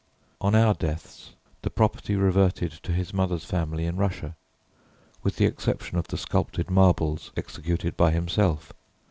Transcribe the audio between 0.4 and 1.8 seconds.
On our deaths the